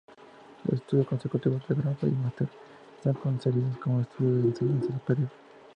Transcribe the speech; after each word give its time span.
Los 0.67 0.79
estudios 0.79 1.05
consecutivos 1.05 1.61
de 1.67 1.75
grado 1.75 2.07
y 2.07 2.09
máster 2.09 2.49
están 2.97 3.13
concebidos 3.21 3.77
como 3.77 4.01
estudios 4.01 4.41
de 4.41 4.47
enseñanza 4.49 4.93
superior. 4.97 5.29